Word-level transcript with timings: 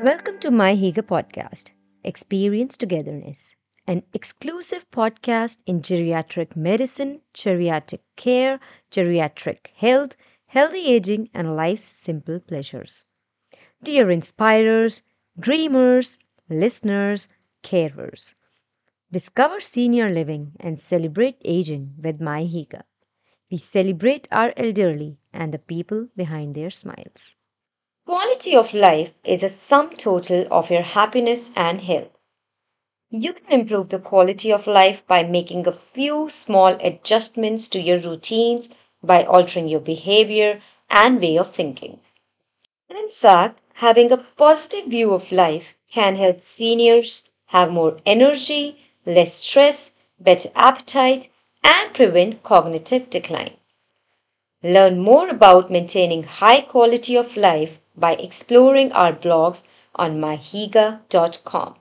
Welcome 0.00 0.38
to 0.40 0.50
miHygge 0.50 1.02
podcast, 1.02 1.72
Experience 2.04 2.76
Togetherness, 2.76 3.56
an 3.86 4.02
exclusive 4.12 4.90
podcast 4.90 5.62
in 5.66 5.80
geriatric 5.80 6.54
medicine, 6.54 7.20
geriatric 7.32 8.00
care, 8.16 8.60
geriatric 8.90 9.68
health, 9.74 10.16
healthy 10.46 10.86
aging, 10.86 11.30
and 11.32 11.56
life's 11.56 11.84
simple 11.84 12.40
pleasures. 12.40 13.04
Dear 13.82 14.10
inspirers, 14.10 15.02
dreamers, 15.38 16.18
listeners, 16.50 17.28
carers, 17.62 18.34
discover 19.12 19.60
senior 19.60 20.10
living 20.10 20.52
and 20.60 20.80
celebrate 20.80 21.40
aging 21.44 21.94
with 22.02 22.20
miHygge. 22.20 22.82
We 23.50 23.58
celebrate 23.58 24.28
our 24.32 24.54
elderly 24.56 25.18
and 25.32 25.54
the 25.54 25.58
people 25.60 26.08
behind 26.16 26.54
their 26.54 26.70
smiles. 26.70 27.34
Quality 28.04 28.56
of 28.56 28.74
life 28.74 29.12
is 29.22 29.44
a 29.44 29.48
sum 29.48 29.90
total 29.90 30.46
of 30.50 30.72
your 30.72 30.82
happiness 30.82 31.50
and 31.54 31.80
health. 31.80 32.10
You 33.10 33.32
can 33.32 33.52
improve 33.52 33.90
the 33.90 34.00
quality 34.00 34.52
of 34.52 34.66
life 34.66 35.06
by 35.06 35.22
making 35.22 35.68
a 35.68 35.72
few 35.72 36.28
small 36.28 36.76
adjustments 36.80 37.68
to 37.68 37.80
your 37.80 38.00
routines, 38.00 38.70
by 39.04 39.24
altering 39.24 39.68
your 39.68 39.80
behavior 39.80 40.60
and 40.90 41.20
way 41.20 41.38
of 41.38 41.54
thinking. 41.54 42.00
And 42.88 42.98
in 42.98 43.08
fact, 43.08 43.60
having 43.74 44.10
a 44.10 44.24
positive 44.36 44.90
view 44.90 45.12
of 45.12 45.30
life 45.30 45.76
can 45.88 46.16
help 46.16 46.40
seniors 46.40 47.30
have 47.46 47.70
more 47.70 47.98
energy, 48.04 48.78
less 49.06 49.34
stress, 49.34 49.92
better 50.18 50.48
appetite, 50.56 51.30
and 51.62 51.94
prevent 51.94 52.42
cognitive 52.42 53.10
decline. 53.10 53.58
Learn 54.62 54.98
more 54.98 55.28
about 55.28 55.70
maintaining 55.70 56.24
high 56.24 56.62
quality 56.62 57.16
of 57.16 57.36
life 57.36 57.78
by 58.02 58.12
exploring 58.14 58.92
our 58.92 59.12
blogs 59.12 59.62
on 59.94 60.20
mihygge.com. 60.20 61.76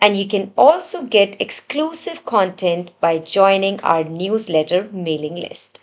And 0.00 0.16
you 0.16 0.26
can 0.26 0.52
also 0.56 1.04
get 1.04 1.40
exclusive 1.40 2.24
content 2.24 2.92
by 3.00 3.18
joining 3.18 3.80
our 3.80 4.04
newsletter 4.04 4.88
mailing 4.92 5.36
list. 5.36 5.82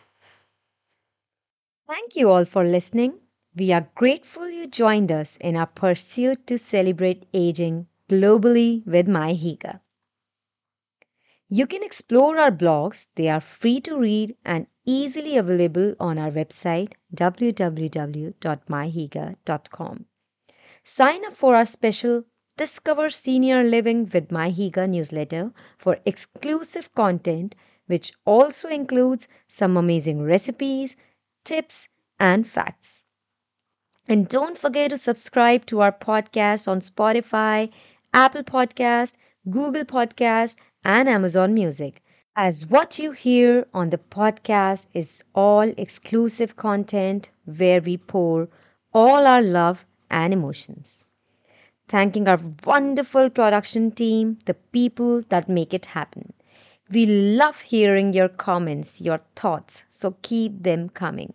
Thank 1.87 2.15
you 2.15 2.29
all 2.29 2.45
for 2.45 2.63
listening. 2.63 3.19
We 3.55 3.71
are 3.73 3.87
grateful 3.95 4.49
you 4.49 4.67
joined 4.67 5.11
us 5.11 5.37
in 5.37 5.55
our 5.55 5.67
pursuit 5.67 6.45
to 6.47 6.57
celebrate 6.57 7.25
aging 7.33 7.87
globally 8.09 8.85
with 8.85 9.07
miHygge. 9.07 9.79
You 11.49 11.65
can 11.65 11.81
explore 11.81 12.37
our 12.37 12.51
blogs, 12.51 13.07
they 13.15 13.29
are 13.29 13.39
free 13.39 13.79
to 13.81 13.97
read 13.97 14.35
and 14.43 14.67
easily 14.85 15.37
available 15.37 15.95
on 15.99 16.17
our 16.17 16.29
website 16.29 16.91
www.mihygge.com. 17.15 20.05
Sign 20.83 21.25
up 21.25 21.35
for 21.35 21.55
our 21.55 21.65
special 21.65 22.25
Discover 22.57 23.09
Senior 23.11 23.63
Living 23.63 24.09
with 24.11 24.29
miHygge 24.29 24.89
newsletter 24.89 25.53
for 25.77 25.99
exclusive 26.05 26.93
content, 26.95 27.53
which 27.85 28.13
also 28.25 28.67
includes 28.67 29.27
some 29.47 29.77
amazing 29.77 30.23
recipes, 30.23 30.95
tips, 31.45 31.87
and 32.19 32.47
facts. 32.47 33.03
And 34.07 34.27
don't 34.27 34.57
forget 34.57 34.89
to 34.89 34.97
subscribe 34.97 35.67
to 35.67 35.81
our 35.81 35.91
podcast 35.91 36.67
on 36.67 36.81
Spotify, 36.81 37.71
Apple 38.13 38.43
Podcast, 38.43 39.13
Google 39.49 39.85
Podcast, 39.85 40.57
and 40.83 41.07
Amazon 41.07 41.53
Music. 41.53 42.01
As 42.35 42.65
what 42.65 42.99
you 42.99 43.11
hear 43.11 43.65
on 43.73 43.89
the 43.89 43.97
podcast 43.97 44.87
is 44.93 45.23
all 45.33 45.73
exclusive 45.77 46.55
content 46.55 47.29
where 47.45 47.81
we 47.81 47.97
pour 47.97 48.47
all 48.93 49.25
our 49.25 49.41
love 49.41 49.85
and 50.09 50.33
emotions. 50.33 51.03
Thanking 51.87 52.27
our 52.27 52.39
wonderful 52.65 53.29
production 53.29 53.91
team, 53.91 54.37
the 54.45 54.53
people 54.53 55.21
that 55.29 55.49
make 55.49 55.73
it 55.73 55.85
happen. 55.87 56.33
We 56.91 57.05
love 57.05 57.61
hearing 57.61 58.13
your 58.13 58.29
comments, 58.29 59.01
your 59.01 59.21
thoughts, 59.35 59.85
so 59.89 60.15
keep 60.21 60.63
them 60.63 60.89
coming. 60.89 61.33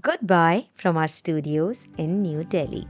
Goodbye 0.00 0.66
from 0.74 0.96
our 0.96 1.08
studios 1.08 1.84
in 1.98 2.22
New 2.22 2.44
Delhi. 2.44 2.86